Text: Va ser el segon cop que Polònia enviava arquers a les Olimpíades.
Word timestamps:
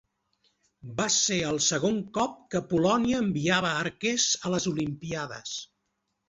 Va 1.01 1.05
ser 1.15 1.35
el 1.49 1.59
segon 1.65 1.99
cop 2.17 2.33
que 2.55 2.61
Polònia 2.71 3.19
enviava 3.25 3.75
arquers 3.83 4.27
a 4.49 4.53
les 4.57 4.67
Olimpíades. 4.73 5.55